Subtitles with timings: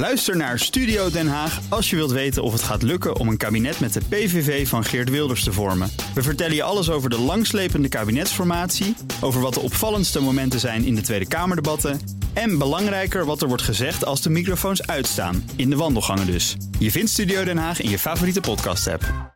[0.00, 3.36] Luister naar Studio Den Haag als je wilt weten of het gaat lukken om een
[3.36, 5.90] kabinet met de PVV van Geert Wilders te vormen.
[6.14, 10.94] We vertellen je alles over de langslepende kabinetsformatie, over wat de opvallendste momenten zijn in
[10.94, 12.00] de Tweede Kamerdebatten
[12.32, 16.56] en belangrijker wat er wordt gezegd als de microfoons uitstaan, in de wandelgangen dus.
[16.78, 19.34] Je vindt Studio Den Haag in je favoriete podcast-app.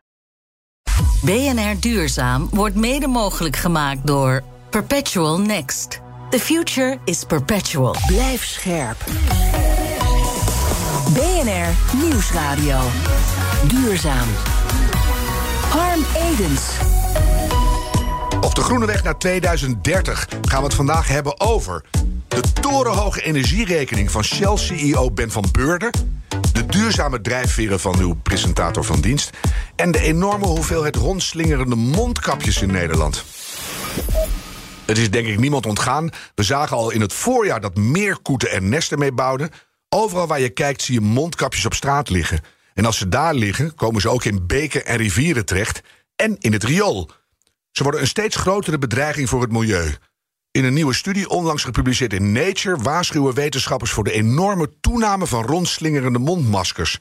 [1.21, 6.01] BNR Duurzaam wordt mede mogelijk gemaakt door Perpetual Next.
[6.29, 7.95] The future is perpetual.
[8.07, 9.03] Blijf scherp.
[11.13, 12.79] BNR Nieuwsradio.
[13.67, 14.27] Duurzaam.
[15.69, 16.61] Harm Edens.
[18.41, 21.83] Op de Groene Weg naar 2030 gaan we het vandaag hebben over...
[22.27, 25.91] de torenhoge energierekening van Shell-CEO Ben van Beurden...
[26.53, 29.29] de duurzame drijfveren van uw presentator van dienst...
[29.75, 33.23] en de enorme hoeveelheid rondslingerende mondkapjes in Nederland.
[34.85, 36.09] Het is denk ik niemand ontgaan.
[36.35, 39.49] We zagen al in het voorjaar dat meer koeten er nesten mee bouwden.
[39.97, 42.39] Overal waar je kijkt zie je mondkapjes op straat liggen.
[42.73, 45.81] En als ze daar liggen, komen ze ook in beken en rivieren terecht...
[46.15, 47.09] en in het riool.
[47.71, 49.95] Ze worden een steeds grotere bedreiging voor het milieu.
[50.51, 52.77] In een nieuwe studie onlangs gepubliceerd in Nature...
[52.77, 56.97] waarschuwen wetenschappers voor de enorme toename van rondslingerende mondmaskers.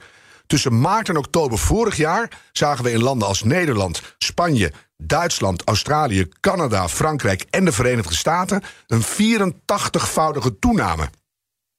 [0.47, 6.28] Tussen maart en oktober vorig jaar zagen we in landen als Nederland, Spanje, Duitsland, Australië,
[6.41, 11.09] Canada, Frankrijk en de Verenigde Staten een 84voudige toename.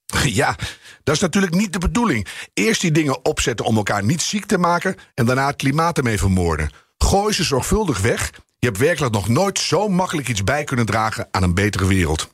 [0.24, 0.56] Ja,
[1.04, 2.28] dat is natuurlijk niet de bedoeling.
[2.54, 6.18] Eerst die dingen opzetten om elkaar niet ziek te maken en daarna het klimaat ermee
[6.18, 6.70] vermoorden.
[6.98, 8.32] Gooi ze zorgvuldig weg.
[8.60, 12.30] Je hebt werkelijk nog nooit zo makkelijk iets bij kunnen dragen aan een betere wereld.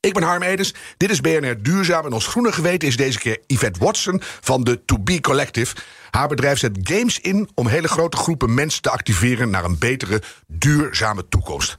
[0.00, 2.06] Ik ben Harm Edens, dit is BNR Duurzaam...
[2.06, 5.76] en ons groene geweten is deze keer Yvette Watson van de To Be Collective.
[6.10, 9.50] Haar bedrijf zet games in om hele grote groepen mensen te activeren...
[9.50, 11.76] naar een betere, duurzame toekomst.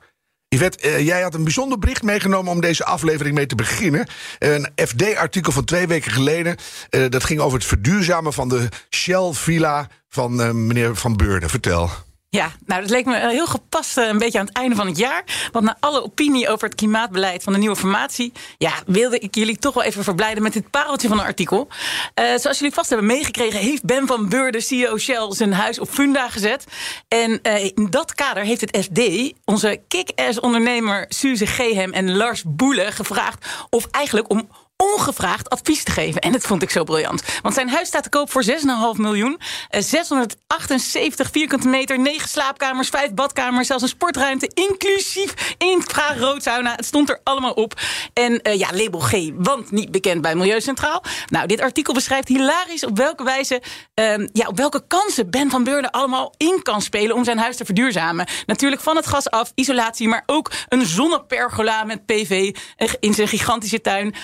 [0.49, 4.07] Yvette, eh, jij had een bijzonder bericht meegenomen om deze aflevering mee te beginnen.
[4.39, 6.55] Een FD-artikel van twee weken geleden.
[6.89, 11.49] eh, dat ging over het verduurzamen van de Shell-villa van eh, meneer Van Beurden.
[11.49, 11.89] Vertel.
[12.31, 14.97] Ja, nou, dat leek me heel gepast eh, een beetje aan het einde van het
[14.97, 15.23] jaar.
[15.51, 18.31] Want na alle opinie over het klimaatbeleid van de nieuwe formatie...
[18.57, 21.67] ja, wilde ik jullie toch wel even verblijden met dit pareltje van een artikel.
[22.13, 23.59] Eh, zoals jullie vast hebben meegekregen...
[23.59, 26.63] heeft Ben van Beurden, CEO Shell, zijn huis op funda gezet.
[27.07, 31.05] En eh, in dat kader heeft het FD onze kick-ass ondernemer...
[31.07, 34.49] Suze Gehem en Lars Boele gevraagd of eigenlijk om
[34.83, 36.21] ongevraagd advies te geven.
[36.21, 37.23] En dat vond ik zo briljant.
[37.41, 38.51] Want zijn huis staat te koop voor 6,5
[38.93, 39.39] miljoen.
[39.69, 43.67] Eh, 678 vierkante meter, 9 slaapkamers, 5 badkamers...
[43.67, 46.75] zelfs een sportruimte, inclusief infraroodsauna.
[46.75, 47.73] Het stond er allemaal op.
[48.13, 51.03] En eh, ja, label G, want niet bekend bij Milieucentraal.
[51.27, 53.61] Nou, dit artikel beschrijft hilarisch op welke wijze...
[53.93, 57.15] ehm, ja, op welke kansen Ben van Beurden allemaal in kan spelen...
[57.15, 58.27] om zijn huis te verduurzamen.
[58.45, 60.07] Natuurlijk van het gas af, isolatie...
[60.07, 62.55] maar ook een zonnepergola met PV
[62.99, 64.15] in zijn gigantische tuin...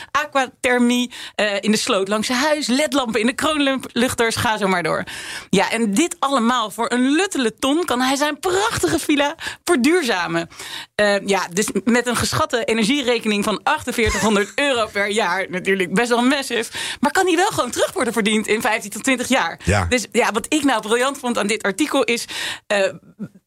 [0.46, 2.68] aquathermie eh, in de sloot langs zijn huis...
[2.68, 5.04] ledlampen in de kroonluchters, ga zo maar door.
[5.50, 7.86] Ja, en dit allemaal voor een luttele ton...
[7.86, 10.50] kan hij zijn prachtige villa verduurzamen.
[10.96, 15.50] Eh, ja, dus met een geschatte energierekening van 4800 euro per jaar...
[15.50, 16.72] natuurlijk best wel massive...
[17.00, 19.60] maar kan die wel gewoon terug worden verdiend in 15 tot 20 jaar.
[19.64, 19.86] Ja.
[19.86, 22.26] Dus ja, wat ik nou briljant vond aan dit artikel is...
[22.68, 22.94] eh,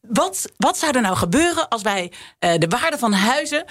[0.01, 3.65] wat, wat zou er nou gebeuren als wij de waarde van huizen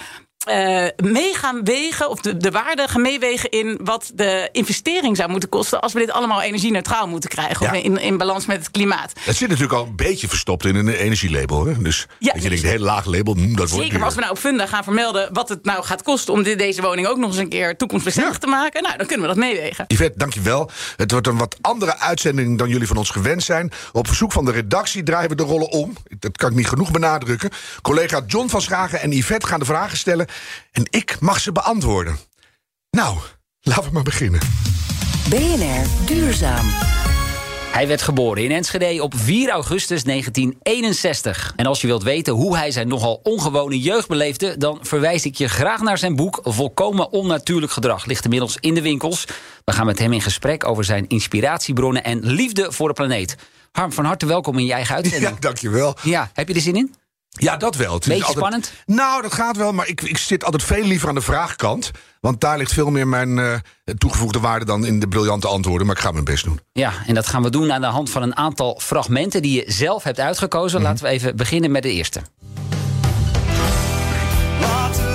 [0.47, 5.29] eh mee gaan wegen, of de, de waarde gaan meewegen in wat de investering zou
[5.29, 7.71] moeten kosten als we dit allemaal energie-neutraal moeten krijgen, Ja.
[7.77, 9.11] of in, in balans met het klimaat.
[9.19, 11.65] Het zit natuurlijk al een beetje verstopt in een energielabel.
[11.65, 11.77] Hè?
[11.81, 14.19] Dus Ja, je denkt, een heel laag label, mm, dat wordt Zeker, maar als we
[14.21, 17.17] nou op Funda gaan vermelden wat het nou gaat kosten om dit, deze woning ook
[17.17, 18.39] nog eens een keer toekomstbestendig Ja.
[18.39, 19.85] te maken, nou, dan kunnen we dat meewegen.
[19.87, 20.69] Yvette, dankjewel.
[20.95, 23.71] Het wordt een wat andere uitzending dan jullie van ons gewend zijn.
[23.91, 25.93] Op verzoek van de redactie draaien we de rollen om.
[26.19, 27.49] Dat kan ik niet genoeg benadrukken.
[27.81, 30.27] Collega John van Schagen en Yvette gaan de vragen stellen.
[30.71, 32.17] En ik mag ze beantwoorden.
[32.91, 33.17] Nou,
[33.61, 34.39] laten we maar beginnen.
[35.29, 36.65] BNR Duurzaam.
[37.71, 41.53] Hij werd geboren in Enschede op 4 augustus 1961.
[41.55, 44.57] En als je wilt weten hoe hij zijn nogal ongewone jeugd beleefde...
[44.57, 48.05] dan verwijs ik je graag naar zijn boek Volkomen Onnatuurlijk Gedrag.
[48.05, 49.25] Ligt inmiddels in de winkels.
[49.65, 52.03] We gaan met hem in gesprek over zijn inspiratiebronnen...
[52.03, 53.35] en liefde voor de planeet.
[53.71, 55.39] Harm, van harte welkom in je eigen Ja, uitzending.
[55.39, 55.95] dankjewel.
[56.03, 56.95] Ja, heb je er zin in?
[57.29, 57.93] Ja, dat wel.
[57.93, 58.73] Het is Beetje altijd- spannend?
[58.85, 61.91] Nou, dat gaat wel, maar ik, ik zit altijd veel liever aan de vraagkant.
[62.21, 63.53] Want daar ligt veel meer mijn eh,
[63.97, 65.87] toegevoegde waarde dan in de briljante antwoorden.
[65.87, 66.59] Maar ik ga mijn best doen.
[66.73, 69.41] Ja, en dat gaan we doen aan de hand van een aantal fragmenten...
[69.41, 70.81] die je zelf hebt uitgekozen.
[70.81, 72.21] Laten we even beginnen met de eerste.
[74.61, 75.08] Laten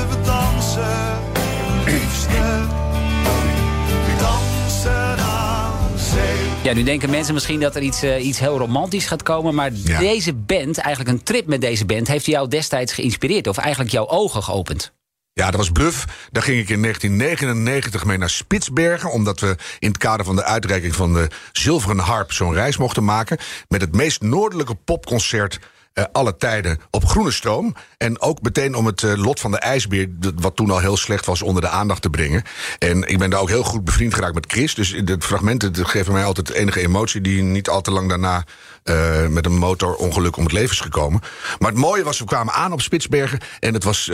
[6.64, 9.54] Ja, nu denken mensen misschien dat er iets, eh, iets heel romantisch gaat komen.
[9.54, 9.98] Maar Ja.
[9.98, 13.46] deze band, eigenlijk een trip met deze band, heeft jou destijds geïnspireerd.
[13.46, 14.92] Of eigenlijk jouw ogen geopend.
[15.32, 16.28] Ja, dat was bluff.
[16.30, 19.10] Daar ging ik in 1999 mee naar Spitsbergen.
[19.10, 23.04] Omdat we in het kader van de uitreiking van de Zilveren Harp zo'n reis mochten
[23.04, 23.38] maken.
[23.68, 25.58] Met het meest noordelijke popconcert
[25.94, 27.74] uh, alle tijden op groene stroom.
[27.96, 31.26] En ook meteen om het uh, lot van de ijsbeer, wat toen al heel slecht
[31.26, 32.42] was, onder de aandacht te brengen.
[32.78, 34.74] En ik ben daar ook heel goed bevriend geraakt met Chris.
[34.74, 38.44] Dus het fragmenten geven mij altijd enige emotie, die niet al te lang daarna
[38.84, 41.20] uh, met een motorongeluk om het leven is gekomen.
[41.58, 44.10] Maar het mooie was, we kwamen aan op Spitsbergen en het was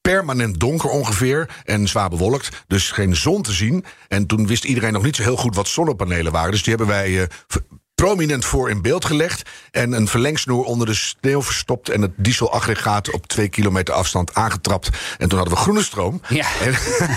[0.00, 2.64] permanent donker ongeveer en zwaar bewolkt.
[2.66, 3.84] Dus geen zon te zien.
[4.08, 6.50] En toen wist iedereen nog niet zo heel goed wat zonnepanelen waren.
[6.50, 7.28] Dus die hebben wij
[8.02, 9.50] prominent voor in beeld gelegd.
[9.70, 11.88] En een verlengsnoer onder de sneeuw verstopt.
[11.88, 14.88] En het dieselaggregaat op twee kilometer afstand aangetrapt.
[15.18, 16.20] En toen hadden we groene stroom.
[16.28, 16.46] Ja.
[16.62, 16.74] En,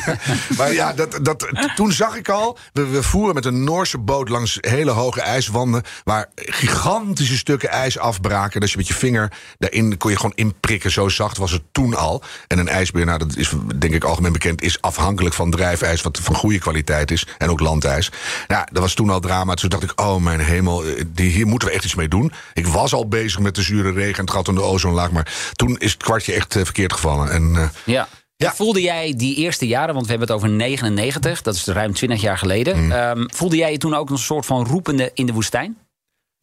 [0.57, 2.57] maar ja, dat, dat, toen zag ik al.
[2.73, 5.83] We, we voeren met een Noorse boot langs hele hoge ijswanden.
[6.03, 8.59] Waar gigantische stukken ijs afbraken.
[8.59, 10.91] Dat je met je vinger daarin kon je gewoon inprikken.
[10.91, 12.23] Zo zacht was het toen al.
[12.47, 16.01] En een ijsbeer, nou, dat is denk ik algemeen bekend, is afhankelijk van drijfijs.
[16.01, 17.27] Wat van goede kwaliteit is.
[17.37, 18.11] En ook landijs.
[18.47, 19.53] Nou, dat was toen al drama.
[19.53, 20.74] Toen dacht ik, oh mijn hemel.
[20.83, 22.31] Eh, die, hier moeten we echt iets mee doen.
[22.53, 25.11] Ik was al bezig met de zure regen en het gat in de ozonlaag.
[25.11, 27.31] Maar toen is het kwartje echt uh, verkeerd gevallen.
[27.31, 28.07] En, uh, ja.
[28.37, 28.53] Ja.
[28.53, 32.21] Voelde jij die eerste jaren, want we hebben het over 99, dat is ruim 20
[32.21, 32.83] jaar geleden.
[32.83, 32.91] Mm.
[32.91, 35.77] Um, voelde jij je toen ook een soort van roepende in de woestijn?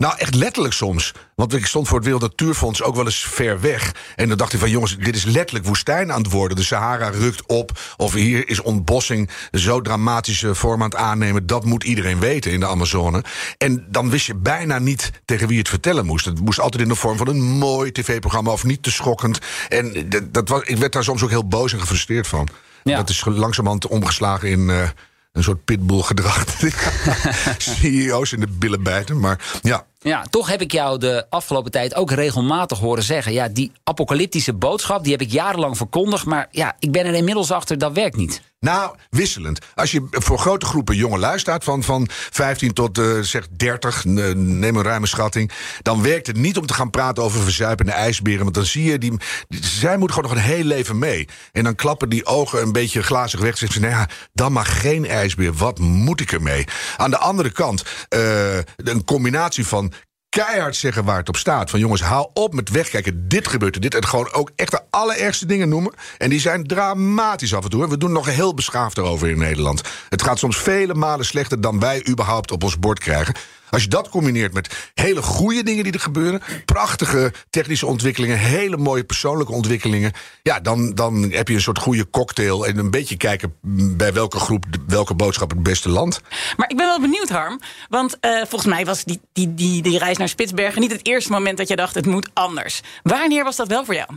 [0.02, 1.12] Nou, echt letterlijk soms.
[1.34, 3.94] Want ik stond voor het Wereld Natuurfonds ook wel eens ver weg.
[4.16, 6.56] En dan dacht ik van, jongens, dit is letterlijk woestijn aan het worden.
[6.56, 7.78] De Sahara rukt op.
[7.96, 11.46] Of hier is ontbossing zo dramatische vorm aan het aannemen.
[11.46, 13.24] Dat moet iedereen weten in de Amazone.
[13.58, 16.24] En dan wist je bijna niet tegen wie het vertellen moest.
[16.24, 19.38] Het moest altijd in de vorm van een mooi tv-programma of niet te schokkend.
[19.68, 22.48] En dat was, ik werd daar soms ook heel boos en gefrustreerd van.
[22.82, 22.96] Ja.
[22.96, 24.68] Dat is langzamerhand omgeslagen in...
[24.68, 24.88] Uh,
[25.32, 26.44] een soort pitbull gedrag.
[27.58, 29.20] CEO's in de billen bijten.
[29.20, 33.32] Maar ja, ja, toch heb ik jou de afgelopen tijd ook regelmatig horen zeggen...
[33.32, 36.24] ja, die apocalyptische boodschap, die heb ik jarenlang verkondigd...
[36.24, 38.42] maar ja, ik ben er inmiddels achter, dat werkt niet.
[38.62, 39.58] Nou, wisselend.
[39.74, 44.76] Als je voor grote groepen jongelui staat, van, van 15 tot uh, zeg 30, neem
[44.76, 45.50] een ruime schatting...
[45.82, 48.42] dan werkt het niet om te gaan praten over verzuipende ijsberen...
[48.42, 49.12] want dan zie je, die,
[49.48, 51.28] zij moeten gewoon nog een heel leven mee.
[51.52, 53.52] En dan klappen die ogen een beetje glazig weg...
[53.52, 56.64] en zeggen ze, nou ja, dan mag geen ijsbeer, wat moet ik ermee?
[56.96, 59.92] Aan de andere kant, uh, een combinatie van
[60.32, 61.70] keihard zeggen waar het op staat.
[61.70, 63.28] Van jongens, haal op met wegkijken.
[63.28, 63.94] Dit gebeurt er, dit.
[63.94, 65.92] En gewoon ook echt de allerergste dingen noemen.
[66.18, 67.88] En die zijn dramatisch af en toe.
[67.88, 69.82] We doen nog heel beschaafd erover in Nederland.
[70.08, 73.34] Het gaat soms vele malen slechter dan wij überhaupt op ons bord krijgen.
[73.72, 78.76] Als je dat combineert met hele goede dingen die er gebeuren, prachtige technische ontwikkelingen, hele
[78.76, 83.16] mooie persoonlijke ontwikkelingen, ja, dan, dan heb je een soort goede cocktail en een beetje
[83.16, 83.54] kijken
[83.96, 86.20] bij welke groep welke boodschap het beste land.
[86.56, 89.98] Maar ik ben wel benieuwd, Harm, want uh, volgens mij was die, die, die, die
[89.98, 92.80] reis naar Spitsbergen niet het eerste moment dat je dacht het moet anders.
[93.02, 94.08] Wanneer was dat wel voor jou?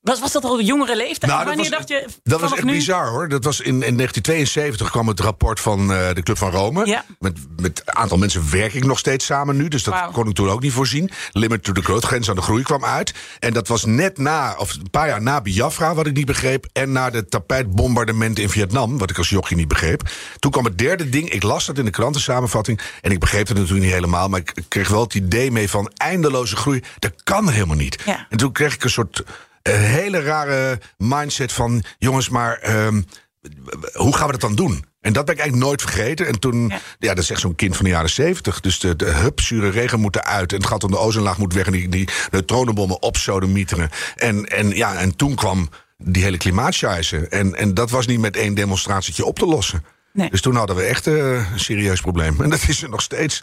[0.00, 1.32] Was, was dat al de jongere leeftijd?
[1.32, 2.06] Nou, Wanneer was, dacht je.
[2.22, 2.72] Dat was echt nu?
[2.72, 3.28] bizar hoor.
[3.28, 6.86] Dat was in, in 1972 kwam het rapport van uh, de Club van Rome.
[6.86, 7.04] Ja.
[7.18, 9.68] Met, met een aantal mensen werk ik nog steeds samen nu.
[9.68, 11.10] Dus dat kon ik toen ook niet voorzien.
[11.32, 13.14] Limit to the growth, grens aan de groei kwam uit.
[13.38, 16.66] En dat was net na, of een paar jaar na Biafra, wat ik niet begreep.
[16.72, 20.10] En na de tapijtbombardementen in Vietnam, wat ik als jochie niet begreep.
[20.38, 21.30] Toen kwam het derde ding.
[21.30, 22.80] Ik las dat in de krantensamenvatting.
[23.00, 24.28] En ik begreep het natuurlijk niet helemaal.
[24.28, 26.82] Maar ik kreeg wel het idee mee van eindeloze groei.
[26.98, 28.02] Dat kan helemaal niet.
[28.04, 28.26] Ja.
[28.28, 29.22] En toen kreeg ik een soort
[29.62, 31.82] een hele rare mindset van...
[31.98, 33.04] jongens, maar um,
[33.92, 34.84] hoe gaan we dat dan doen?
[35.00, 36.26] En dat ben ik eigenlijk nooit vergeten.
[36.26, 38.60] En toen, ja, ja dat is echt zo'n kind van de jaren zeventig.
[38.60, 40.52] Dus de, de hup, zure regen moet eruit.
[40.52, 41.66] En het gat om de ozonlaag moet weg.
[41.66, 43.90] En die, die neutronenbommen opsodemieteren.
[44.16, 47.28] En, en, ja, en toen kwam die hele klimaatscheisse.
[47.28, 49.84] En, en dat was niet met één demonstratietje op te lossen.
[50.12, 50.30] Nee.
[50.30, 52.40] Dus toen hadden we echt uh, een serieus probleem.
[52.42, 53.42] En dat is er nog steeds.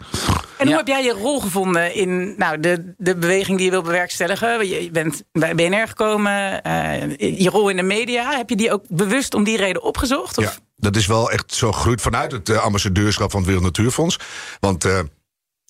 [0.58, 3.82] En hoe heb jij je rol gevonden in nou, de, de beweging die je wil
[3.82, 4.68] bewerkstelligen?
[4.68, 8.36] Je bent bij BNR gekomen, uh, je rol in de media.
[8.36, 10.38] Heb je die ook bewust om die reden opgezocht?
[10.38, 10.44] Of?
[10.44, 14.18] Ja, dat is wel echt zo gegroeid vanuit het uh, ambassadeurschap van het Wereld Natuurfonds.
[14.60, 14.86] Want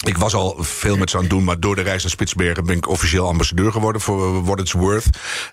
[0.06, 2.64] ik was al veel met ze aan het doen, maar door de reis naar Spitsbergen
[2.64, 5.06] ben ik officieel ambassadeur geworden voor What It's Worth.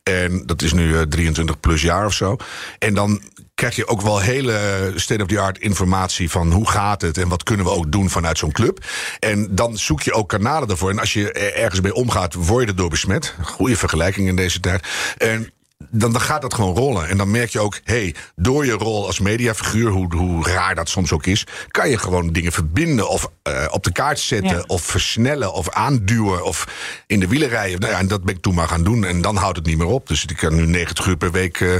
[0.03, 2.35] En dat is nu uh, 23 plus jaar of zo.
[2.79, 3.21] En dan
[3.55, 7.71] krijg je ook wel hele state-of-the-art informatie van hoe gaat het en wat kunnen we
[7.71, 8.85] ook doen vanuit zo'n club.
[9.19, 10.89] En dan zoek je ook kanalen daarvoor.
[10.89, 13.35] En als je ergens mee omgaat, word je erdoor besmet.
[13.41, 14.87] Goede vergelijking in deze tijd.
[15.17, 17.07] En dan, dan gaat dat gewoon rollen.
[17.09, 20.89] En dan merk je ook, hey, door je rol als mediafiguur, hoe, hoe raar dat
[20.89, 24.63] soms ook is, kan je gewoon dingen verbinden of uh, op de kaart zetten, Ja.
[24.67, 26.67] of versnellen, of aanduwen, of
[27.07, 27.79] in de wielen rijden.
[27.79, 29.03] Nou ja, en dat ben ik toen maar gaan doen.
[29.05, 30.07] En dan houdt het niet meer op.
[30.07, 31.59] Dus ik kan nu 90 uur per week.
[31.59, 31.75] Uh,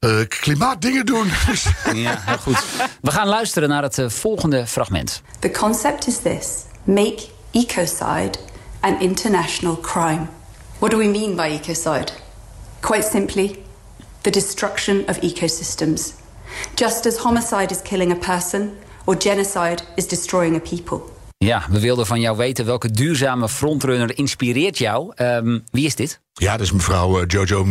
[0.00, 1.30] uh, klimaatdingen doen.
[1.50, 2.64] Dus- Ja, heel goed.
[3.02, 5.22] We gaan luisteren naar het uh, volgende fragment.
[5.38, 6.48] The concept is this
[6.84, 8.30] make ecocide
[8.80, 10.26] an international crime.
[10.78, 12.06] What do we mean by ecocide?
[12.84, 13.56] Quite simply,
[14.22, 16.12] the destruction of ecosystems.
[16.74, 18.76] Just as homicide is killing a person
[19.06, 21.02] or genocide is destroying a people.
[21.38, 25.12] Ja, we wilden van jou weten welke duurzame frontrunner inspireert jou.
[25.14, 26.20] Ehm, wie is dit?
[26.36, 27.66] Ja, dat is mevrouw eh, Jojo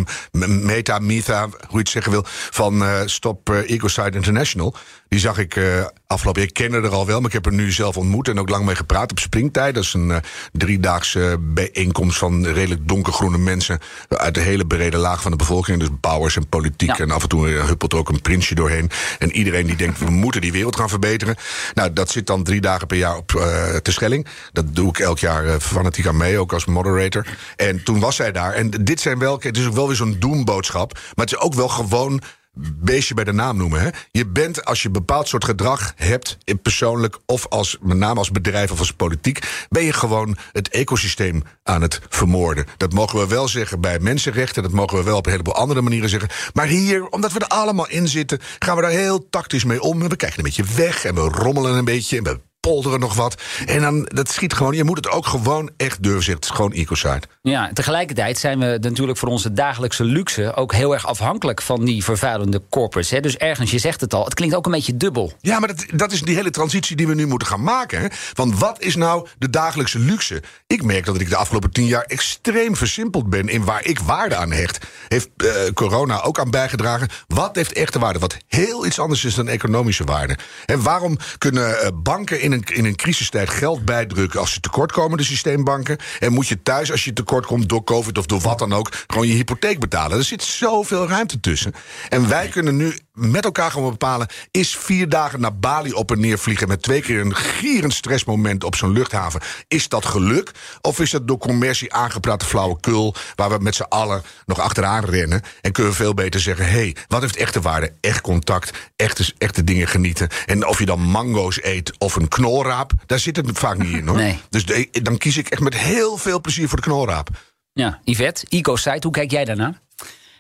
[0.48, 4.76] Meta, Mitha, hoe je het zeggen wil, van eh, Stop eh, Ecocide International.
[5.08, 5.60] Die zag ik
[6.08, 6.50] afgelopen jaar.
[6.50, 8.50] Ik ken haar er al wel, maar ik heb haar nu zelf ontmoet en ook
[8.50, 9.76] lang mee gepraat op Springtijd.
[9.76, 15.32] Dat is een driedaagse bijeenkomst van redelijk donkergroene mensen uit de hele brede laag van
[15.32, 15.80] de bevolking.
[15.80, 16.90] Dus bouwers en politiek.
[16.90, 17.04] Ja.
[17.04, 18.90] En af en toe huppelt er ook een prinsje doorheen.
[19.20, 21.36] En iedereen die denkt, we moeten die wereld gaan verbeteren.
[21.74, 24.28] Nou, dat zit dan drie dagen per jaar op uh, Terschelling.
[24.52, 27.26] Dat doe ik elk jaar uh, fanatiek aan mee, ook als moderator.
[27.56, 28.53] En toen was zij daar.
[28.54, 30.94] En dit zijn wel, het is ook wel weer zo'n doemboodschap.
[30.94, 32.22] Maar het is ook wel gewoon
[32.56, 33.82] beestje bij de naam noemen.
[33.82, 33.90] Hè?
[34.12, 38.32] Je bent, als je een bepaald soort gedrag hebt, persoonlijk of als, met name als
[38.32, 42.66] bedrijf of als politiek, ben je gewoon het ecosysteem aan het vermoorden.
[42.78, 45.82] Dat mogen we wel zeggen bij mensenrechten, dat mogen we wel op een heleboel andere
[45.82, 46.30] manieren zeggen.
[46.54, 50.00] Maar hier, omdat we er allemaal in zitten, gaan we daar heel tactisch mee om.
[50.00, 53.42] We kijken een beetje weg en we rommelen een beetje en we polderen nog wat.
[53.66, 56.42] En dan, dat schiet gewoon, je moet het ook gewoon echt durven zeggen.
[56.42, 57.22] Het is gewoon ecocide.
[57.42, 62.04] Ja, tegelijkertijd zijn we natuurlijk voor onze dagelijkse luxe ook heel erg afhankelijk van die
[62.04, 63.12] vervuilende corporates.
[63.12, 63.20] Hè?
[63.20, 65.34] Dus ergens, je zegt het al, het klinkt ook een beetje dubbel.
[65.42, 68.00] Ja, maar dat, dat is die hele transitie die we nu moeten gaan maken.
[68.00, 68.08] Hè?
[68.34, 70.44] Want wat is nou de dagelijkse luxe?
[70.68, 74.36] Ik merk dat ik de afgelopen tien jaar extreem versimpeld ben in waar ik waarde
[74.36, 74.86] aan hecht.
[75.08, 77.10] Heeft uh, corona ook aan bijgedragen?
[77.28, 78.20] Wat heeft echte waarde?
[78.20, 80.38] Wat heel iets anders is dan economische waarde.
[80.66, 85.24] En waarom kunnen uh, banken in in een crisistijd geld bijdrukken als ze tekortkomen, de
[85.24, 85.98] systeembanken?
[86.20, 88.92] En moet je thuis, als je tekort komt door COVID of door wat dan ook,
[89.08, 90.18] gewoon je hypotheek betalen?
[90.18, 91.74] Er zit zoveel ruimte tussen.
[92.10, 96.20] En wij kunnen nu met elkaar gewoon bepalen: is vier dagen naar Bali op en
[96.20, 100.52] neer vliegen met twee keer een gierend stressmoment op zo'n luchthaven, is dat geluk?
[100.82, 105.42] Of is dat door commercie aangepraatte flauwekul, waar we met z'n allen nog achteraan rennen?
[105.62, 107.94] En kunnen we veel beter zeggen: hé, hey, wat heeft echte waarde?
[108.02, 110.30] Echt contact, echte, echte dingen genieten.
[110.46, 114.08] En of je dan mango's eet of een knolraap, daar zit het vaak niet in
[114.08, 114.18] hoor.
[114.18, 114.40] Nee.
[114.50, 117.30] Dus de, dan kies ik echt met heel veel plezier voor de knolraap.
[117.74, 119.83] Ja, Yvette, EcoSite, hoe kijk jij daarnaar?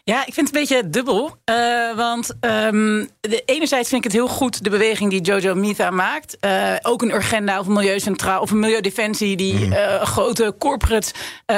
[0.05, 1.37] Ja, ik vind het een beetje dubbel.
[1.49, 5.89] Uh, want um, de, enerzijds vind ik het heel goed, de beweging die Jojo Mitha
[5.89, 6.37] maakt.
[6.41, 9.35] Uh, ook een agenda of een milieucentraal of een milieudefensie...
[9.35, 9.71] die mm.
[9.71, 11.11] uh, grote corporates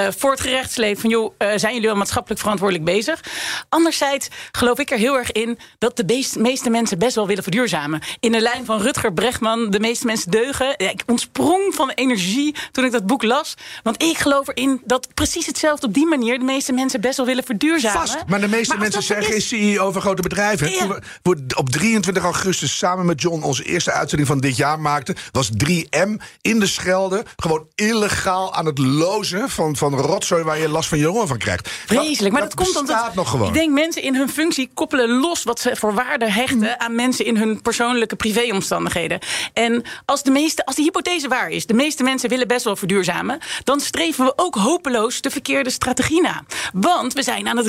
[0.10, 1.00] voor het.
[1.00, 3.24] Van joh, zijn jullie wel maatschappelijk verantwoordelijk bezig?
[3.70, 5.58] Anderzijds geloof ik er heel erg in...
[5.78, 8.02] dat de meest, meeste mensen best wel willen verduurzamen.
[8.20, 10.74] In de lijn van Rutger Bregman, de meeste mensen deugen.
[10.78, 13.54] Ja, ik ontsprong van energie toen ik dat boek las.
[13.84, 16.40] Want ik geloof erin dat precies hetzelfde op die manier...
[16.40, 18.08] de meeste mensen best wel willen verduurzamen.
[18.08, 18.34] Vast.
[18.36, 19.48] Maar de meeste maar mensen zijn is...
[19.48, 20.72] CEO van grote bedrijven.
[20.72, 21.00] Ja.
[21.22, 25.50] We op 23 augustus samen met John onze eerste uitzending van dit jaar maakten, was
[25.50, 26.10] 3M
[26.42, 30.98] in de Schelde gewoon illegaal aan het lozen van, van rotzooi waar je last van
[30.98, 31.70] je longen van krijgt.
[31.86, 33.48] Vreselijk, maar dat, dat komt omdat nog gewoon.
[33.48, 36.76] ik denk mensen in hun functie koppelen los wat ze voor waarde hechten mm.
[36.78, 39.20] aan mensen in hun persoonlijke privéomstandigheden.
[39.54, 42.76] En als de meeste, als de hypothese waar is, de meeste mensen willen best wel
[42.76, 46.44] verduurzamen, dan streven we ook hopeloos de verkeerde strategie na.
[46.74, 47.68] Want we zijn aan het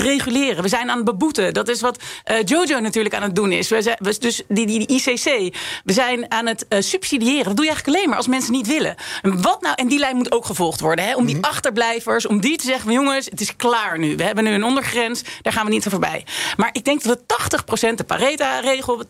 [0.57, 0.63] reguleren.
[0.63, 1.55] We zijn aan het beboeten.
[1.55, 3.69] Dat is wat uh, Jojo natuurlijk aan het doen is.
[3.69, 5.57] We zijn, we, dus die, die, die, ICC.
[5.85, 7.45] We zijn aan het uh, subsidiëren.
[7.45, 8.95] Dat doe je eigenlijk alleen maar als mensen niet willen.
[9.23, 11.05] En, wat nou, en die lijn moet ook gevolgd worden.
[11.05, 11.15] Hè?
[11.15, 11.51] Om die mm -hmm.
[11.51, 14.17] achterblijvers, om die te zeggen: jongens, het is klaar nu.
[14.17, 15.23] We hebben nu een ondergrens.
[15.43, 16.27] Daar gaan we niet voorbij.
[16.57, 19.09] Maar ik denk dat we 80% de Pareto-regel, 80%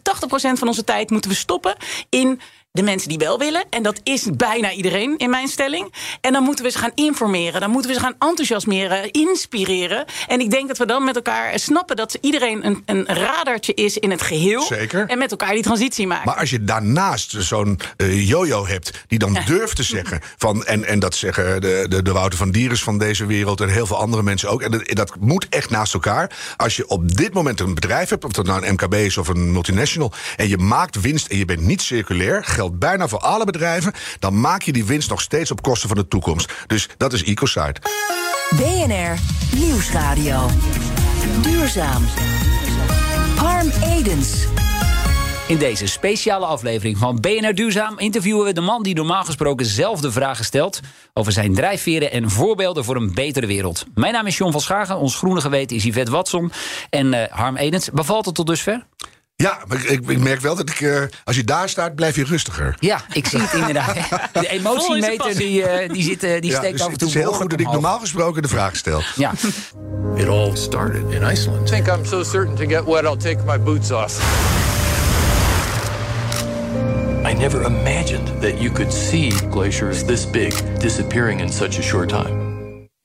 [0.52, 1.76] van onze tijd moeten we stoppen
[2.08, 2.40] in
[2.76, 3.64] de mensen die wel willen.
[3.70, 5.92] En dat is bijna iedereen in mijn stelling.
[6.20, 7.60] En dan moeten we ze gaan informeren.
[7.60, 10.04] Dan moeten we ze gaan enthousiasmeren, inspireren.
[10.26, 13.98] En ik denk dat we dan met elkaar snappen dat iedereen een, een radartje is
[13.98, 14.62] in het geheel.
[14.62, 15.08] Zeker.
[15.08, 16.26] En met elkaar die transitie maken.
[16.26, 20.20] Maar als je daarnaast zo'n uh, jojo hebt die dan durft te zeggen.
[20.36, 23.68] Van, en, en dat zeggen de, de, de Wouter van Dieris van deze wereld en
[23.68, 24.62] heel veel andere mensen ook.
[24.62, 26.30] En dat, dat moet echt naast elkaar.
[26.56, 29.28] Als je op dit moment een bedrijf hebt, of dat nou een MKB is of
[29.28, 30.12] een multinational.
[30.36, 32.44] En je maakt winst en je bent niet circulair.
[32.66, 35.98] Geldt bijna voor alle bedrijven, dan maak je die winst nog steeds op kosten van
[35.98, 36.52] de toekomst.
[36.66, 37.74] Dus dat is EcoSide.
[38.56, 39.18] BNR
[39.58, 40.46] Nieuwsradio.
[41.42, 42.04] Duurzaam.
[43.36, 44.46] Harm Edens.
[45.48, 50.00] In deze speciale aflevering van BNR Duurzaam interviewen we de man die normaal gesproken zelf
[50.00, 50.80] de vragen stelt
[51.14, 53.84] over zijn drijfveren en voorbeelden voor een betere wereld.
[53.94, 56.52] Mijn naam is John van Schagen, ons groene geweten is Yvette Watson
[56.90, 57.90] en uh, Harm Edens.
[57.90, 58.86] Bevalt het tot dusver?
[59.38, 62.24] Ja, maar ik, ik, merk wel dat ik, uh, als je daar staat, blijf je
[62.24, 62.76] rustiger.
[62.80, 63.94] Ja, ik zie het inderdaad.
[64.32, 67.08] De emotiemeter die, uh, die, zit, uh, die ja, steekt dus af en toe.
[67.08, 69.02] Het is heel goed dat ik normaal gesproken de vraag stel.
[69.16, 69.32] Ja.
[70.16, 71.68] It all started in Iceland.
[71.68, 74.18] I think I'm so certain to get wet, I'll take my boots off.
[77.24, 82.08] I never imagined that you could see glaciers this big disappearing in such a short
[82.08, 82.45] time.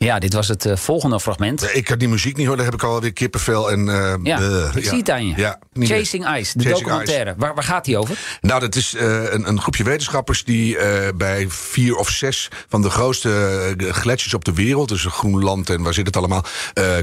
[0.06, 1.70] Ja, dit was het eh, volgende fragment.
[1.76, 3.90] Ik had die muziek niet hoor, daar heb ik alweer kippenvel en...
[3.90, 4.40] eh, Ja,
[4.76, 5.34] ik zie het aan je.
[5.36, 5.88] Ja, meer.
[5.88, 7.34] Chasing Ice, de Chasing documentaire.
[7.38, 8.18] Waar, waar gaat die over?
[8.42, 10.78] Nou, dat is eh, een, een groepje wetenschappers die
[11.16, 15.94] bij vier of zes van de grootste gletsjers op de wereld, dus Groenland en waar
[15.94, 16.46] zit het allemaal,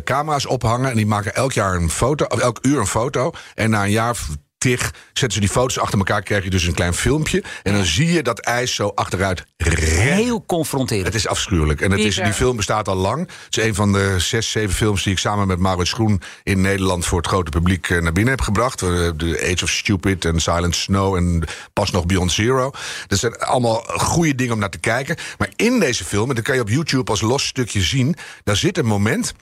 [0.05, 0.91] camera's ophangen.
[0.91, 3.31] En die maken elk jaar een foto, of elk uur een foto.
[3.55, 4.17] En na een jaar
[4.59, 7.43] tig zetten ze die foto's achter elkaar, krijg je dus een klein filmpje.
[7.63, 10.15] En dan zie je dat ijs zo achteruit rennen.
[10.15, 11.07] Heel confronterend.
[11.07, 11.81] Het is afschuwelijk.
[11.81, 13.21] En het is, die film bestaat al lang.
[13.45, 16.61] Het is een van de zes, zeven films die ik samen met Maurits Groen in
[16.61, 18.83] Nederland voor het grote publiek eh, naar binnen heb gebracht.
[18.83, 22.71] Eh, De Age of Stupid en Silent Snow en pas nog Beyond Zero.
[23.07, 25.17] Dat zijn allemaal goede dingen om naar te kijken.
[25.39, 28.57] Maar in deze film, en dat kan je op YouTube als los stukje zien, daar
[28.57, 29.35] zit een moment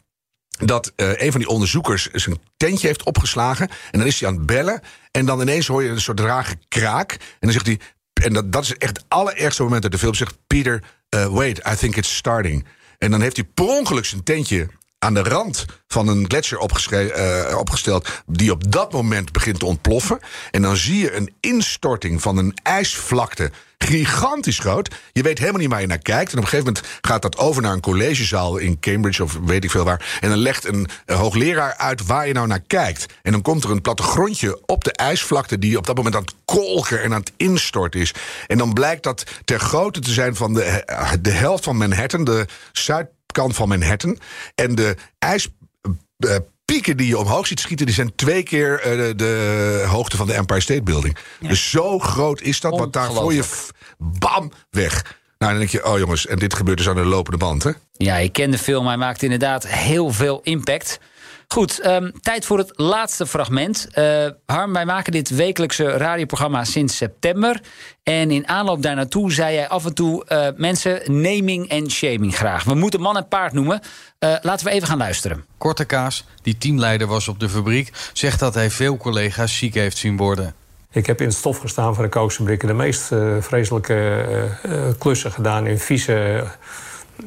[0.58, 3.68] dat eh, een van die onderzoekers zijn tentje heeft opgeslagen.
[3.90, 4.80] En dan is hij aan het bellen.
[5.10, 7.12] En dan ineens hoor je een soort rage kraak.
[7.12, 7.80] En dan zegt hij.
[8.22, 10.14] En dat, dat is echt het allerergste moment uit de film.
[10.14, 12.66] Zegt Peter, eh, wait, I think it's starting.
[12.98, 16.58] En dan heeft hij per ongeluk zijn tentje aan de rand van een gletsjer
[17.10, 18.08] eh, opgesteld...
[18.26, 20.18] die op dat moment begint te ontploffen.
[20.50, 24.94] En dan zie je een instorting van een ijsvlakte gigantisch groot.
[25.12, 26.32] Je weet helemaal niet waar je naar kijkt.
[26.32, 29.64] En op een gegeven moment gaat dat over naar een collegezaal in Cambridge of weet
[29.64, 30.18] ik veel waar.
[30.20, 33.06] En dan legt een, eh, hoogleraar uit waar je nou naar kijkt.
[33.22, 36.34] En dan komt er een plattegrondje op de ijsvlakte die op dat moment aan het
[36.44, 38.14] kolken en aan het instorten is.
[38.46, 42.24] En dan blijkt dat ter grootte te zijn van de, eh, de helft van Manhattan,
[42.24, 44.18] de zuidkant van Manhattan.
[44.54, 45.48] En de ijs.
[46.18, 50.26] eh, pieken die je omhoog ziet schieten, die zijn twee keer eh, de, hoogte van
[50.26, 51.16] de Empire State Building.
[51.40, 53.44] Dus zo groot is dat, wat daar voor je
[53.98, 55.16] bam weg.
[55.38, 57.70] Nou, dan denk je, oh jongens, en dit gebeurt dus aan de lopende band, hè?
[57.92, 58.86] Ja, ik ken de film.
[58.86, 60.98] Hij maakt inderdaad heel veel impact.
[61.48, 63.86] Goed, ehm, tijd voor het laatste fragment.
[63.90, 67.60] Eh, Harm, wij maken dit wekelijkse radioprogramma sinds september.
[68.02, 70.24] En in aanloop daar naartoe zei jij af en toe...
[70.24, 72.64] eh, mensen naming en shaming graag.
[72.64, 73.80] We moeten man en paard noemen.
[74.18, 75.44] Eh, laten we even gaan luisteren.
[75.58, 79.96] Korte Kaas, die teamleider was op de fabriek, zegt dat hij veel collega's ziek heeft
[79.96, 80.54] zien worden.
[80.96, 84.94] Ik heb in het stof gestaan van de kooksenbrikken de meest eh, vreselijke eh, eh,
[84.98, 86.44] klussen gedaan in vieze,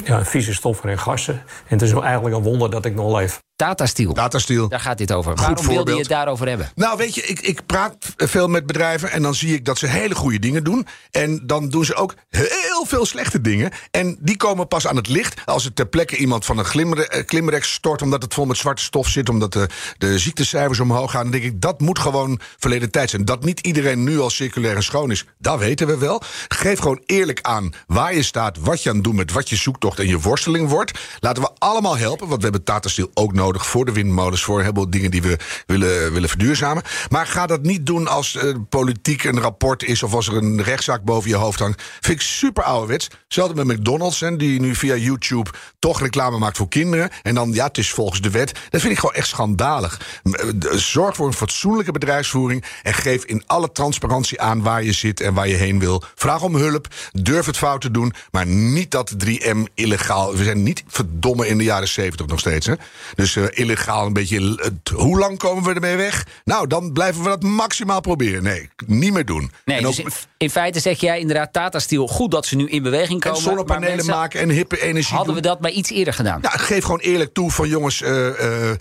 [0.06, 1.34] ja, vieze stoffen en gassen.
[1.34, 1.42] En
[1.78, 3.40] het is eigenlijk een wonder dat ik nog leef.
[3.60, 4.16] Tata Steel.
[4.30, 4.70] Steel.
[4.70, 5.32] Daar gaat dit over.
[5.32, 6.72] Goed Waarom wilde je het daarover hebben?
[6.76, 9.88] Nou, weet je, ik, ik praat veel met bedrijven en dan zie ik dat ze
[9.88, 10.88] hele goede dingen doen.
[11.12, 13.72] En dan doen ze ook heel veel slechte dingen.
[13.92, 17.08] En die komen pas aan het licht als er ter plekke iemand van een glimmer,
[17.08, 18.02] eh, klimrek stort...
[18.02, 21.22] omdat het vol met zwarte stof zit, omdat de, de ziektecijfers omhoog gaan.
[21.22, 23.26] Dan denk ik, dat moet gewoon verleden tijd zijn.
[23.26, 26.22] Dat niet iedereen nu al circulair en schoon is, dat weten we wel.
[26.48, 29.32] Geef gewoon eerlijk aan waar je staat, wat je aan het doen bent...
[29.32, 31.00] wat je zoektocht en je worsteling wordt.
[31.20, 33.48] Laten we allemaal helpen, want we hebben Tata Steel ook nodig...
[33.58, 36.84] voor de windmolens, voor een heleboel dingen die we willen, willen verduurzamen.
[37.10, 40.04] Maar ga dat niet doen als eh, politiek een rapport is...
[40.04, 41.82] of als er een rechtszaak boven je hoofd hangt.
[42.00, 43.08] Vind ik super ouderwets.
[43.24, 45.50] Hetzelfde met McDonald's, hè, die nu via YouTube...
[45.80, 47.10] toch reclame maakt voor kinderen.
[47.24, 48.60] En dan, ja, het is volgens de wet.
[48.70, 50.00] Dat vind ik gewoon echt schandalig.
[50.24, 52.66] Eh, Zorg voor een fatsoenlijke bedrijfsvoering...
[52.84, 56.04] en geef in alle transparantie aan waar je zit en waar je heen wil.
[56.16, 58.14] Vraag om hulp, durf het fout te doen...
[58.32, 60.36] maar niet dat 3M illegaal...
[60.36, 62.74] We zijn niet verdomme in de jaren 70 nog steeds, hè?
[63.16, 64.54] Dus illegaal een beetje...
[64.56, 66.26] het- hoe lang komen we ermee weg?
[66.44, 68.44] Nou, dan blijven we dat maximaal proberen.
[68.44, 69.52] Nee, niet meer doen.
[69.66, 72.08] Nee, en dus in, in feite zeg jij inderdaad Tata Steel...
[72.08, 73.44] goed dat ze nu in beweging en komen.
[73.44, 76.40] maar zonnepanelen mensen, maken en hippe energie Hadden we dat maar iets eerder gedaan?
[76.42, 78.78] Ja, geef gewoon eerlijk toe van jongens, eh, eh, eh,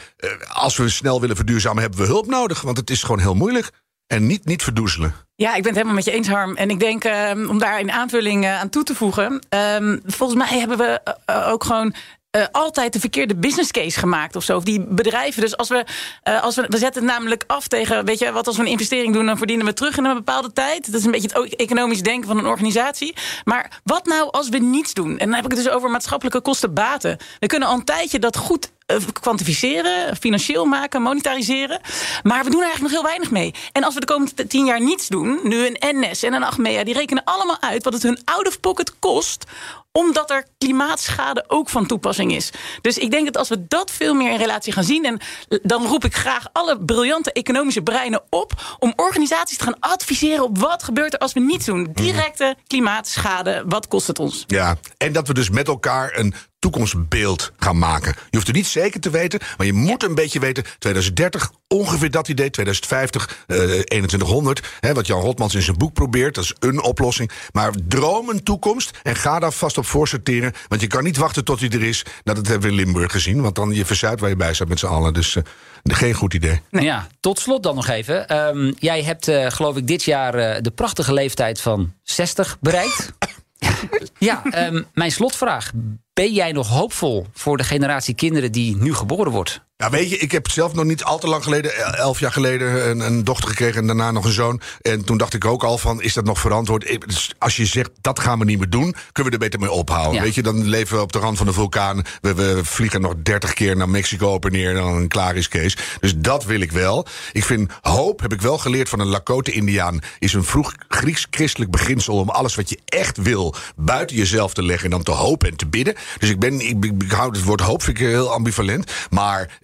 [0.53, 2.61] als we snel willen verduurzamen, hebben we hulp nodig.
[2.61, 3.71] Want het is gewoon heel moeilijk.
[4.07, 5.15] En niet, niet verdoezelen.
[5.37, 6.57] Ja, ik ben het helemaal met je eens, Harm.
[6.57, 9.41] En ik denk, ehm, om daar een aanvulling eh, aan toe te voegen...
[9.49, 11.95] ehm, volgens mij hebben we eh, ook gewoon...
[12.31, 14.57] eh, altijd de verkeerde business case gemaakt of zo.
[14.57, 15.41] Of die bedrijven.
[15.41, 15.85] Dus als we,
[16.23, 18.69] eh, als we, we zetten het namelijk af tegen, weet je, wat als we een
[18.69, 20.87] investering doen, dan verdienen we terug in een bepaalde tijd.
[20.87, 23.17] Dat is een beetje het economisch denken van een organisatie.
[23.45, 25.19] Maar wat nou als we niets doen?
[25.19, 27.17] En dan heb ik het dus over maatschappelijke kosten baten.
[27.39, 28.71] We kunnen al een tijdje dat goed
[29.13, 31.81] kwantificeren, financieel maken, monetariseren.
[32.23, 33.55] Maar we doen eigenlijk nog heel weinig mee.
[33.73, 36.85] En als we de komende tien jaar niets doen, nu een NS en een Achmea,
[36.85, 39.45] die rekenen allemaal uit wat het hun out of pocket kost
[39.93, 42.51] omdat er klimaatschade ook van toepassing is.
[42.81, 45.05] Dus ik denk dat als we dat veel meer in relatie gaan zien...
[45.05, 45.21] en
[45.63, 48.77] dan roep ik graag alle briljante economische breinen op...
[48.79, 51.89] om organisaties te gaan adviseren op wat gebeurt er als we niets doen.
[51.93, 54.45] Directe klimaatschade, wat kost het ons?
[54.47, 58.13] Ja, en dat we dus met elkaar een toekomstbeeld gaan maken.
[58.17, 60.65] Je hoeft het niet zeker te weten, maar je moet een beetje weten...
[60.79, 64.67] 2030, ongeveer dat idee, 2050, eh, 2100...
[64.81, 67.31] Hè, wat Jan Rotmans in zijn boek probeert, dat is een oplossing.
[67.53, 70.53] Maar droom een toekomst en ga daar vast op voorsorteren...
[70.69, 72.03] want je kan niet wachten tot hij er is.
[72.25, 74.69] Nou, dat hebben we in Limburg gezien, want dan je verzuipt waar je bij staat
[74.69, 75.15] met z'n allen.
[75.15, 75.43] Dus eh,
[75.83, 76.61] geen goed idee.
[76.71, 78.29] Ja, tot slot dan nog even.
[78.29, 83.13] Ehm, jij hebt, eh, geloof ik, dit jaar eh, de prachtige leeftijd van 60 bereikt.
[84.19, 85.73] ja, ehm, mijn slotvraag.
[86.19, 89.68] Ben jij nog hoopvol voor de generatie kinderen die nu geboren wordt?
[89.81, 92.91] Ja, weet je, ik heb zelf nog niet al te lang geleden, elf jaar geleden,
[92.91, 94.61] een, een, dochter gekregen en daarna nog een zoon.
[94.83, 96.99] En toen dacht ik ook al van, is dat nog verantwoord?
[97.07, 99.71] Dus als je zegt, dat gaan we niet meer doen, kunnen we er beter mee
[99.71, 100.23] ophouden.
[100.23, 102.03] Weet je, dan leven we op de rand van de vulkaan.
[102.21, 105.37] We, we vliegen nog dertig keer naar Mexico op en neer en dan een klaar
[105.37, 105.77] is Kees.
[106.01, 107.07] Dus dat wil ik wel.
[107.33, 112.15] Ik vind hoop, heb ik wel geleerd van een Lakota-Indiaan, is een vroeg Grieks-christelijk beginsel
[112.15, 115.57] om alles wat je echt wil buiten jezelf te leggen en dan te hopen en
[115.57, 115.95] te bidden.
[116.19, 118.93] Dus ik ben, ik, ik hou het woord hoop, vind ik heel ambivalent.
[119.11, 119.59] Maar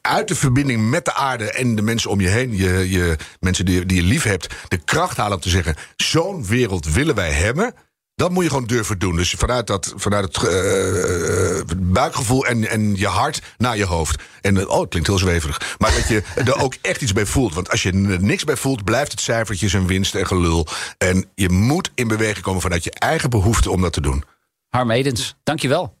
[0.00, 3.64] uit de verbinding met de aarde en de mensen om je heen, je, je mensen
[3.64, 7.32] die, die je lief hebt, de kracht halen om te zeggen: zo'n wereld willen wij
[7.32, 7.74] hebben.
[8.14, 9.16] Dat moet je gewoon durven doen.
[9.16, 14.22] Dus vanuit, dat, vanuit het uh, buikgevoel en, en je hart naar je hoofd.
[14.40, 15.76] En oh, het klinkt heel zweverig.
[15.78, 17.54] Maar dat je er ook echt iets bij voelt.
[17.54, 20.66] Want als je er niks bij voelt, blijft het cijfertjes en winst en gelul.
[20.98, 24.24] En je moet in beweging komen vanuit je eigen behoefte om dat te doen.
[24.68, 25.94] Harm Edens, dankjewel.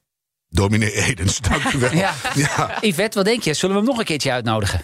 [0.48, 1.94] Dominee Edens, dankjewel.
[2.04, 2.14] ja.
[2.34, 2.78] ja.
[2.80, 3.54] Yvette, wat denk je?
[3.54, 4.80] Zullen we hem nog een keertje uitnodigen?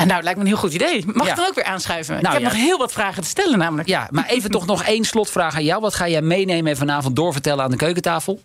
[0.00, 1.06] Uh, nou, lijkt me een heel goed idee.
[1.06, 1.30] Mag ja.
[1.30, 2.14] ik dan ook weer aanschuiven?
[2.22, 2.56] Nou, ik heb ja.
[2.56, 3.88] nog heel wat vragen te stellen namelijk.
[3.88, 5.80] Ja, maar even toch nog één slotvraag aan jou.
[5.80, 8.40] Wat ga jij meenemen en vanavond doorvertellen aan de keukentafel?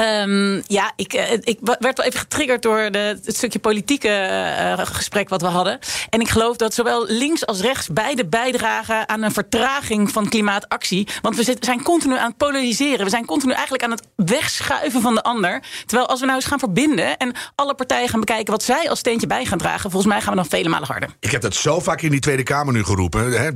[0.00, 5.40] Um, ja, ik, ik werd wel even getriggerd door het stukje politieke uh, gesprek wat
[5.40, 5.78] we hadden.
[6.10, 11.08] En ik geloof dat zowel links als rechts beide bijdragen aan een vertraging van klimaatactie.
[11.22, 13.04] Want we zijn continu aan het polariseren.
[13.04, 15.62] We zijn continu eigenlijk aan het wegschuiven van de ander.
[15.86, 18.98] Terwijl als we nou eens gaan verbinden en alle partijen gaan bekijken wat zij als
[18.98, 21.08] steentje bij gaan dragen, volgens mij gaan we dan vele malen harder.
[21.20, 23.32] Ik heb dat zo vaak in die Tweede Kamer nu geroepen.
[23.32, 23.50] Hè?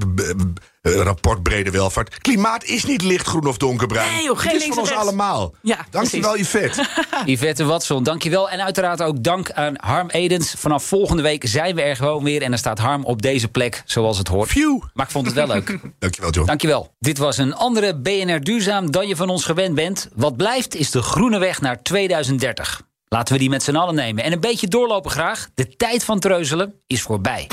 [0.85, 2.19] Uh, rapport brede welvaart.
[2.19, 4.13] Klimaat is niet lichtgroen of donkerbruin.
[4.13, 5.55] Nee, joh, geen het is van ons allemaal.
[5.63, 6.87] Ja, dankjewel, Yvette.
[7.25, 8.51] Yvette Watson, dankjewel.
[8.51, 10.55] En uiteraard ook dank aan Harm Edens.
[10.57, 12.43] Vanaf volgende week zijn we er gewoon weer.
[12.43, 14.49] En dan staat Harm op deze plek, zoals het hoort.
[14.49, 14.83] Phew.
[14.95, 15.79] Maar ik vond het wel leuk.
[15.99, 16.47] dankjewel, John.
[16.47, 16.95] Dankjewel.
[16.99, 20.09] Dit was een andere BNR Duurzaam dan je van ons gewend bent.
[20.15, 22.83] Wat blijft is de groene weg naar 2030.
[23.15, 24.25] Laten we die met z'n allen nemen.
[24.25, 25.49] En een beetje doorlopen graag.
[25.55, 27.47] De tijd van treuzelen is voorbij.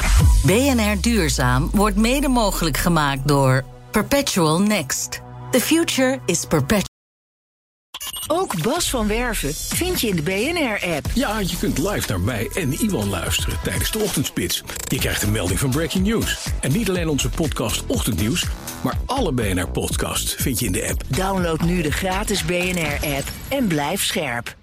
[0.45, 5.21] BNR Duurzaam wordt mede mogelijk gemaakt door Perpetual Next.
[5.51, 6.89] The future is perpetual.
[8.27, 11.05] Ook Bas van Werven vind je in de BNR-app.
[11.13, 14.63] Ja, je kunt live naar mij en Iwan luisteren tijdens de ochtendspits.
[14.87, 16.47] Je krijgt een melding van Breaking News.
[16.61, 18.45] En niet alleen onze podcast Ochtendnieuws,
[18.83, 21.03] maar alle BNR-podcasts vind je in de app.
[21.07, 24.59] Download nu de gratis BNR-app en blijf scherp.